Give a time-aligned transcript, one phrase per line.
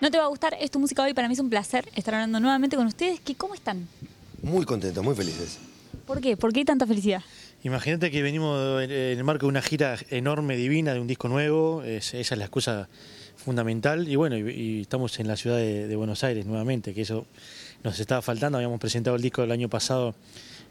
[0.00, 1.12] No te va a gustar, es tu música hoy.
[1.12, 3.20] Para mí es un placer estar hablando nuevamente con ustedes.
[3.20, 3.86] ¿Qué, ¿Cómo están?
[4.42, 5.58] Muy contentos, muy felices.
[6.06, 6.38] ¿Por qué?
[6.38, 7.22] ¿Por qué hay tanta felicidad?
[7.64, 11.82] Imagínate que venimos en el marco de una gira enorme, divina, de un disco nuevo.
[11.82, 12.88] esa es la excusa
[13.36, 14.08] fundamental.
[14.08, 17.26] Y bueno, y, estamos en la ciudad de, Buenos Aires nuevamente, que eso
[17.84, 18.56] nos estaba faltando.
[18.56, 20.14] Habíamos presentado el disco el año pasado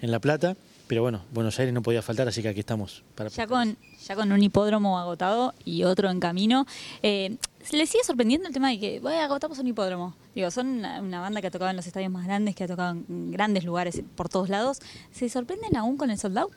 [0.01, 0.55] en La Plata.
[0.87, 3.03] Pero bueno, Buenos Aires no podía faltar, así que aquí estamos.
[3.13, 3.77] Para ya, con,
[4.07, 6.65] ya con un hipódromo agotado y otro en camino.
[7.03, 7.37] Eh,
[7.71, 10.15] ¿Le sigue sorprendiendo el tema de que bueno, agotamos un hipódromo?
[10.33, 12.91] Digo, son una, banda que ha tocado en los estadios más grandes, que ha tocado
[12.91, 14.79] en grandes lugares por todos lados.
[15.11, 16.53] ¿Se sorprenden aún con el sold out?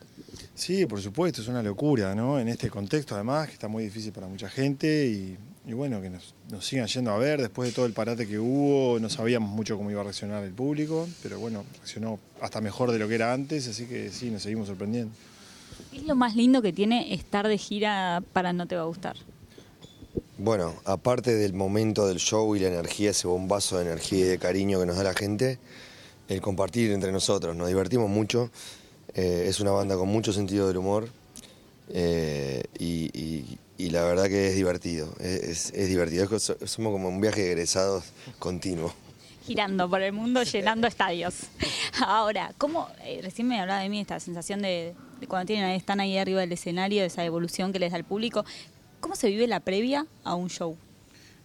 [0.55, 2.39] Sí, por supuesto, es una locura, ¿no?
[2.39, 6.09] En este contexto, además, que está muy difícil para mucha gente y y bueno, que
[6.09, 7.41] nos, sigan yendo a ver.
[7.41, 10.51] Después de todo el parate que hubo, no sabíamos mucho cómo iba a reaccionar el
[10.51, 14.43] público, pero bueno, reaccionó hasta mejor de lo que era antes, así que sí, nos
[14.43, 15.13] seguimos sorprendiendo.
[15.91, 18.85] ¿Qué es lo más lindo que tiene estar de gira para No Te Va a
[18.85, 19.15] Gustar?
[20.37, 24.39] Bueno, aparte del momento del show y la energía, ese bombazo de energía y de
[24.39, 25.59] cariño que nos da la gente,
[26.27, 28.49] el compartir entre nosotros, nos divertimos mucho.
[29.13, 31.07] Eh, es una banda con mucho sentido del humor
[31.89, 38.05] eh, y, la verdad que es divertido, es, divertido, somos como un viaje de egresados
[38.39, 38.91] continuo.
[39.45, 41.35] Girando por el mundo, llenando estadios.
[42.07, 44.95] Ahora, ¿cómo, eh, recién me hablaba de mí esta sensación de,
[45.27, 48.45] cuando tienen, están ahí arriba del escenario, esa evolución que les da el público,
[49.13, 50.75] ¿cómo se vive la previa a un show?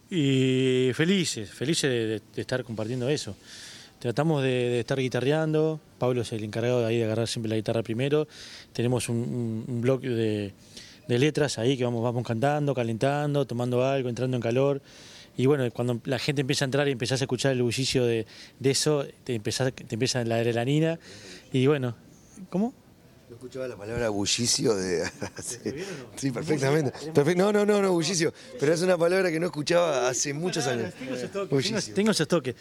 [0.09, 3.35] Y felices, felices de estar compartiendo eso
[3.99, 7.83] tratamos de, estar guitarreando, Pablo es el encargado de ahí de agarrar siempre la guitarra
[7.83, 8.27] primero,
[8.73, 10.53] tenemos un, un, bloque de,
[11.19, 14.81] letras ahí que vamos, vamos cantando, calentando, tomando algo, entrando en calor.
[15.37, 18.25] Y bueno, cuando la gente empieza a entrar y empezás a escuchar el bullicio de,
[18.63, 20.99] eso, te, empezás, te empieza la adrenalina.
[21.51, 21.95] Y bueno,
[22.49, 22.73] ¿cómo?
[23.29, 25.03] No escuchaba la palabra bullicio de.
[26.15, 26.91] sí, perfectamente.
[27.35, 28.33] No, no, no, no, bullicio.
[28.59, 30.91] Pero es una palabra que no escuchaba hace muchos años.
[30.95, 31.93] Tengo ese toque.
[31.93, 32.55] Tengo, ese toque.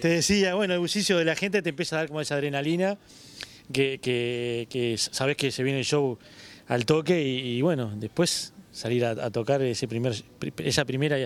[0.00, 2.98] Te decía, bueno, el bullicio de la gente te empieza a dar como esa adrenalina,
[3.72, 6.18] que, que, sabes que se viene el show
[6.66, 10.20] al toque y, bueno, después salir a, tocar ese primer,
[10.56, 11.16] esa primera,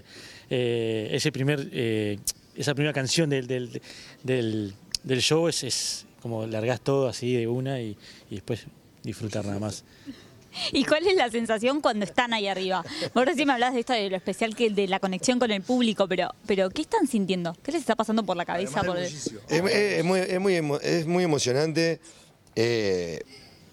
[0.51, 2.19] eh, ese primer, eh,
[2.57, 3.81] esa primera canción del, del,
[4.23, 7.97] del, show es, es como largás todo así de una y,
[8.31, 8.67] y después
[9.03, 9.85] disfrutar nada más.
[10.73, 12.85] ¿Y cuál es la sensación cuando están ahí arriba?
[13.15, 15.63] Vos recién me hablás de esto, de lo especial que de la conexión con el
[15.63, 17.57] público, pero, pero ¿qué están sintiendo?
[17.63, 18.83] ¿Qué les está pasando por la cabeza?
[19.49, 20.05] es,
[21.07, 22.01] muy, emocionante.
[22.55, 23.23] Eh,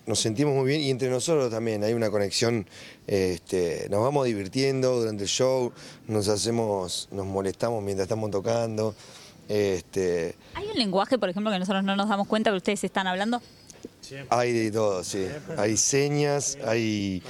[0.06, 2.66] nos sentimos muy bien y entre nosotros también hay una conexión.
[3.06, 5.72] Este, nos vamos divirtiendo durante el show,
[6.08, 8.96] nos hacemos, nos molestamos mientras estamos tocando.
[9.48, 13.08] Este, ¿Hay un lenguaje, por ejemplo, que nosotros no nos damos cuenta, pero ustedes están
[13.08, 13.42] hablando?
[14.30, 15.28] Hay de todo, sí.
[15.58, 17.22] Hay señas, hay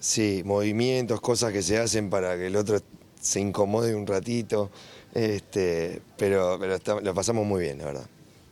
[0.00, 2.78] sí, movimientos, cosas que se hacen para que el otro
[3.20, 4.70] se incomode un ratito.
[5.14, 8.06] Este, pero pero lo pasamos muy bien, la verdad.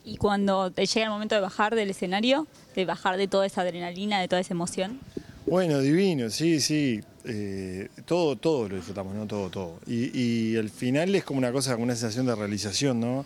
[0.05, 3.63] ¿Y cuando te llega el momento de bajar del escenario, de bajar de toda esa
[3.63, 5.01] adrenalina, de toda esa emoción?
[5.47, 7.01] Bueno, divino, sí, sí.
[7.27, 9.27] Eh, todo, todo lo disfrutamos, ¿no?
[9.27, 9.79] Todo, todo.
[9.87, 13.25] Y, y, el final es como una cosa, como una sensación de realización, ¿no?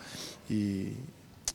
[0.49, 0.91] Y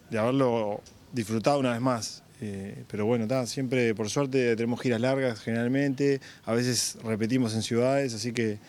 [0.10, 2.23] de haberlo disfrutado una vez más.
[2.46, 8.14] Eh, pero bueno, siempre por suerte tenemos giras largas generalmente, a veces repetimos en ciudades,
[8.14, 8.60] así que,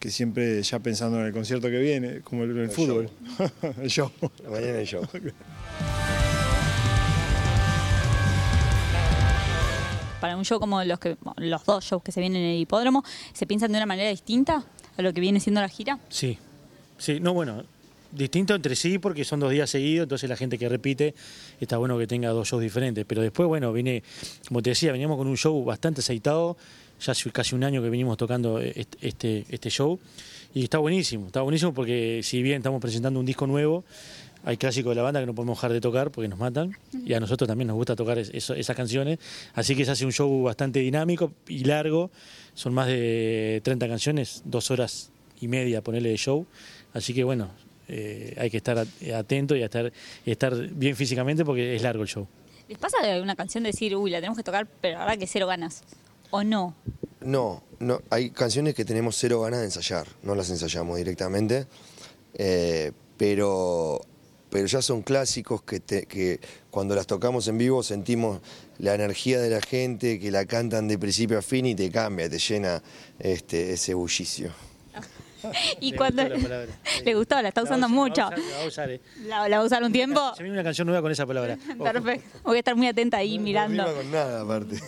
[0.00, 3.10] que siempre ya pensando en el concierto que viene, como el, fútbol.
[3.80, 4.10] el show.
[4.50, 5.06] Mañana el show.
[10.20, 13.04] Para un show como los, que, los dos shows que se vienen en el hipódromo,
[13.34, 14.64] ¿se piensan de una manera distinta
[14.96, 16.00] a lo que viene siendo la gira?
[16.08, 16.38] Sí,
[16.98, 17.62] sí, no, bueno,
[18.12, 21.14] distinto entre sí porque son dos días seguidos, entonces la gente que repite
[21.60, 23.04] está bueno que tenga dos shows diferentes.
[23.06, 24.02] Pero después, bueno, viene,
[24.46, 26.56] como te decía, veníamos con un show bastante aceitado,
[27.00, 29.98] ya hace casi un año que venimos tocando este, este show
[30.54, 33.84] y está buenísimo, está buenísimo porque si bien estamos presentando un disco nuevo,
[34.44, 37.14] hay clásicos de la banda que no podemos dejar de tocar porque nos matan y
[37.14, 39.18] a nosotros también nos gusta tocar esas canciones,
[39.54, 42.10] así que se hace un show bastante dinámico y largo,
[42.54, 45.10] son más de 30 canciones, dos horas
[45.40, 46.46] y media ponerle de show,
[46.92, 47.50] así que bueno,
[47.94, 49.92] eh, hay que estar atento y estar,
[50.24, 52.26] estar bien físicamente porque es largo el show.
[52.68, 55.46] ¿Les pasa de una canción decir, uy, la tenemos que tocar, pero ahora que cero
[55.46, 55.82] ganas?
[56.30, 56.74] ¿O no?
[57.20, 61.66] No, no, hay canciones que tenemos cero ganas de ensayar, no las ensayamos directamente,
[62.34, 64.00] eh, pero,
[64.48, 66.40] pero ya son clásicos que, que
[66.70, 68.40] cuando las tocamos en vivo sentimos
[68.78, 72.30] la energía de la gente, que la cantan de principio a fin y te cambia,
[72.30, 72.82] te llena
[73.18, 74.50] este, ese bullicio.
[75.80, 76.22] y cuando
[77.04, 78.22] le gustó, la está usando mucho.
[78.22, 79.00] La va a usar, eh.
[79.26, 80.20] ¿La, va a usar un tiempo?
[80.36, 81.58] Se viene una canción nueva con esa palabra.
[81.78, 82.38] Perfecto.
[82.44, 83.84] Voy a estar muy atenta ahí mirando.
[83.84, 84.78] No con nada aparte.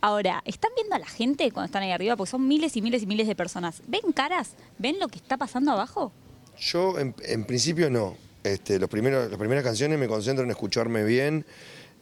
[0.00, 2.16] Ahora, ¿están viendo a la gente cuando están ahí arriba?
[2.16, 3.82] Porque son miles y miles y miles de personas.
[3.86, 4.52] ¿Ven caras?
[4.78, 6.12] ¿Ven lo que está pasando abajo?
[6.58, 8.16] Yo en, en principio no.
[8.44, 11.44] Este, los primeros, las primeras canciones me concentro en escucharme bien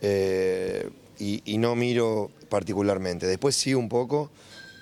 [0.00, 0.88] eh,
[1.18, 3.26] y, y no miro particularmente.
[3.26, 4.30] Después sí un poco.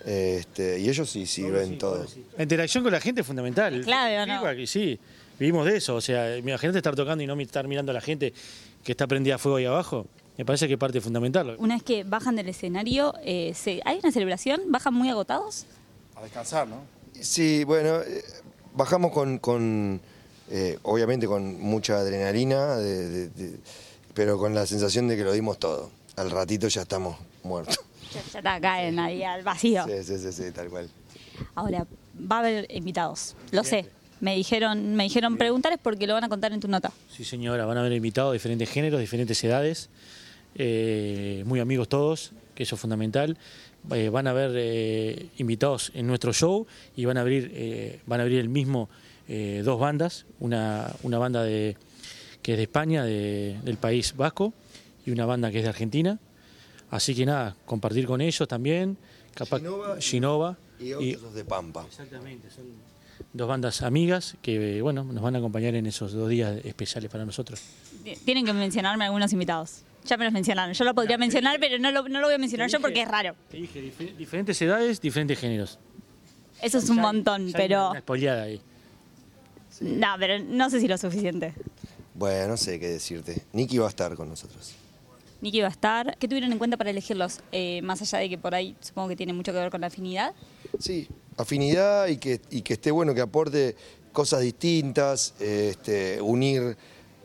[0.06, 2.06] Este, y ellos sí, sí ven todo.
[2.36, 3.74] La interacción con la gente es fundamental.
[3.74, 4.30] Es clave, ¿o Sí,
[4.60, 4.66] no?
[4.66, 5.00] sí,
[5.38, 5.96] vivimos de eso.
[5.96, 8.32] O sea, imagínate estar tocando y no estar mirando a la gente
[8.84, 10.06] que está prendida a fuego ahí abajo.
[10.38, 11.56] Me parece que es parte fundamental.
[11.58, 14.60] Una vez que bajan del escenario, eh, se- ¿hay una celebración?
[14.68, 15.66] ¿Bajan muy agotados?
[16.14, 16.76] A descansar, ¿no?
[17.20, 18.22] Sí, bueno, eh,
[18.74, 20.00] bajamos con, con,
[20.50, 23.56] eh, obviamente con mucha adrenalina, de- de- de-
[24.14, 25.90] pero con la sensación de que lo dimos todo.
[26.16, 27.78] Al ratito ya estamos muertos.
[28.14, 29.84] Ya, ya está, caen ahí al vacío.
[29.86, 30.88] Sí, sí, sí, sí, tal cual.
[31.54, 31.86] Ahora,
[32.30, 33.86] va a haber invitados, lo sé.
[34.20, 36.90] Me dijeron, me dijeron preguntar porque lo van a contar en tu nota.
[37.14, 39.90] Sí, señora, van a haber invitados de diferentes géneros, diferentes edades,
[40.54, 43.36] eh, muy amigos todos, que eso es fundamental.
[43.92, 46.66] Eh, van a haber eh, invitados en nuestro show
[46.96, 48.88] y van a abrir, eh, van a abrir el mismo
[49.28, 51.76] eh, dos bandas, una, una banda de,
[52.42, 54.54] que es de España, de- del país vasco,
[55.04, 56.18] y una banda que es de Argentina.
[56.90, 58.96] Así que nada, compartir con ellos también.
[59.34, 61.84] Capaz, Ginova y- Ginova Y y- otros de Pampa.
[61.86, 62.64] Exactamente, son
[63.32, 67.24] dos bandas amigas que bueno nos van a acompañar en esos dos días especiales para
[67.24, 67.60] nosotros.
[68.24, 69.82] Tienen que mencionarme algunos invitados.
[70.06, 70.72] Ya me los mencionaron.
[70.72, 73.08] Yo lo podría mencionar, pero no lo, no lo voy a mencionar yo porque es
[73.08, 73.34] raro.
[73.50, 75.78] Te dije dife- diferentes edades, diferentes géneros.
[76.62, 77.90] Eso es un Ya- montón, ya hay pero...
[77.90, 78.60] Una ahí.
[79.80, 81.52] No, pero no sé si lo suficiente.
[82.14, 83.42] Bueno, no sé qué decirte.
[83.52, 84.72] Nicky va a estar con nosotros.
[85.40, 86.16] Nicky va a estar.
[86.18, 87.40] ¿Qué tuvieron en cuenta para elegirlos?
[87.52, 89.88] Eh, más allá de que por ahí supongo que tiene mucho que ver con la
[89.88, 90.34] afinidad.
[90.78, 93.76] Sí, afinidad y que, y que esté bueno, que aporte
[94.12, 96.76] cosas distintas, este, unir,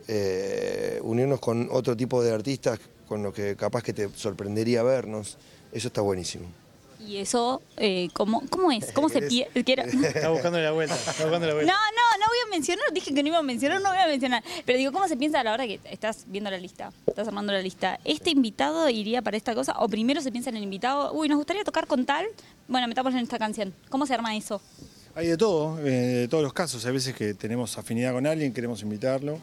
[0.08, 5.38] eh, unirnos con otro tipo de artistas con los que capaz que te sorprendería vernos.
[5.72, 6.61] Eso está buenísimo.
[7.06, 8.92] Y eso, eh, ¿cómo, ¿cómo es?
[8.92, 9.64] ¿Cómo se ¿Querés- pierde?
[9.64, 9.82] Quiero...
[10.02, 11.72] Está buscando la vuelta, está buscando la No, vuelta.
[11.72, 14.42] no, no voy a mencionar, dije que no iba a mencionar, no voy a mencionar.
[14.64, 16.92] Pero digo, ¿cómo se piensa a la hora que estás viendo la lista?
[17.06, 17.98] Estás armando la lista.
[18.04, 19.74] ¿Este invitado iría para esta cosa?
[19.78, 21.12] ¿O primero se piensa en el invitado?
[21.12, 22.26] Uy, nos gustaría tocar con tal.
[22.68, 23.74] Bueno, metamos en esta canción.
[23.88, 24.60] ¿Cómo se arma eso?
[25.14, 26.86] Hay de todo, eh, de todos los casos.
[26.86, 29.38] Hay veces que tenemos afinidad con alguien, queremos invitarlo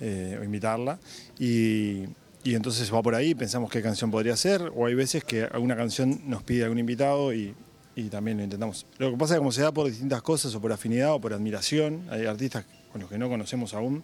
[0.00, 0.98] eh, o invitarla.
[1.38, 2.04] Y,
[2.44, 4.72] y entonces va por ahí, pensamos qué canción podría ser.
[4.74, 7.54] O hay veces que alguna canción nos pide algún invitado y,
[7.94, 8.86] y también lo intentamos.
[8.98, 11.20] Lo que pasa es que como se da por distintas cosas, o por afinidad o
[11.20, 14.02] por admiración, hay artistas con los que no conocemos aún,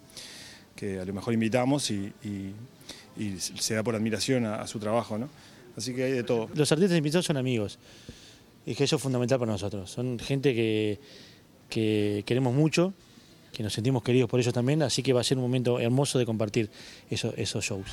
[0.75, 2.53] que a lo mejor invitamos y, y-
[3.39, 5.27] se da por admiración a, a su trabajo, ¿no?
[5.75, 6.47] Así que hay de todo.
[6.55, 7.77] Los artistas invitados son amigos.
[8.65, 9.91] Y que eso es fundamental para nosotros.
[9.91, 10.99] Son gente que,
[11.69, 12.93] que queremos mucho,
[13.53, 16.19] que nos sentimos queridos por ellos también, así que va a ser un momento hermoso
[16.19, 16.69] de compartir
[17.09, 17.87] eso- esos shows.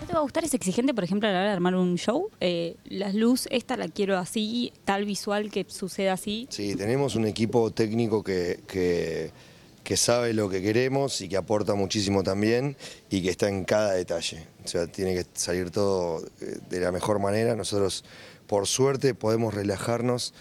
[0.00, 0.44] ¿No te va a gustar?
[0.44, 2.30] ¿Es exigente, por ejemplo, a la hora de armar un show?
[2.40, 6.46] Eh, la luz, esta la quiero así, tal visual que suceda así.
[6.50, 9.30] Sí, tenemos un equipo técnico que, que,
[9.82, 12.76] que sabe lo que queremos y que aporta muchísimo también
[13.10, 14.46] y que está en cada detalle.
[14.64, 17.54] O sea, tiene que salir todo eh, de la mejor manera.
[17.56, 18.04] Nosotros,
[18.46, 20.32] por suerte, podemos relajarnos,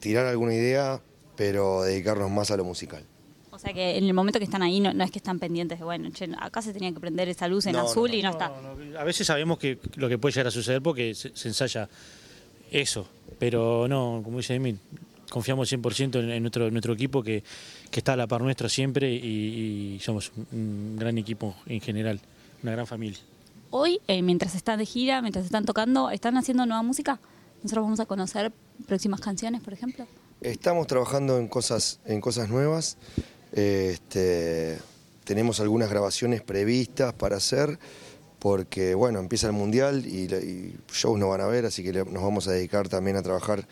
[0.00, 1.00] tirar alguna idea,
[1.36, 3.04] pero dedicarnos más a lo musical.
[3.50, 5.78] O sea que en el momento que están ahí no, no es que están pendientes
[5.80, 8.22] de, bueno, che, acá se tenía que prender esa luz en No, azul no, y
[8.22, 8.48] no, está.
[8.48, 11.48] No, no, A veces sabemos que lo que puede llegar a suceder porque se, se
[11.48, 11.88] ensaya
[12.70, 13.08] eso,
[13.40, 14.78] pero no, como dice Emil,
[15.28, 17.42] confiamos 100% en, en nuestro, en nuestro equipo que,
[17.90, 21.80] que está a la par nuestro siempre y, y somos un, un gran equipo en
[21.80, 22.20] general,
[22.62, 23.18] una gran familia.
[23.70, 27.18] Hoy, eh, mientras están de gira, mientras están tocando, ¿están haciendo nueva música?
[27.62, 28.52] Nosotros vamos a conocer
[28.86, 30.06] próximas canciones, por ejemplo.
[30.40, 32.96] Estamos trabajando en cosas, en cosas nuevas.
[33.52, 34.78] Este,
[35.24, 37.78] tenemos algunas grabaciones previstas para hacer
[38.38, 42.22] porque, bueno, empieza el Mundial y, y shows no van a ver, así que nos
[42.22, 43.66] vamos a dedicar también a trabajar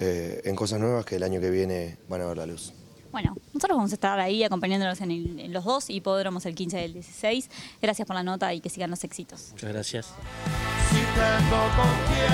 [0.00, 2.74] eh, en cosas nuevas que el año que viene van a ver la luz.
[3.10, 6.76] Bueno, nosotros vamos a estar ahí acompañándolos en, el- en los dos hipódromos el 15
[6.78, 7.50] del 16.
[7.80, 9.48] Gracias por la nota y que sigan los éxitos.
[9.52, 10.06] Muchas gracias.
[10.90, 12.26] Si tengo con fe